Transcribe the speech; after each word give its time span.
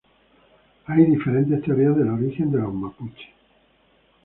Hay 0.87 1.05
diferentes 1.05 1.61
teorías 1.63 1.95
del 1.95 2.09
origen 2.09 2.51
de 2.51 2.57
los 2.57 2.73
mapuches. 2.73 3.29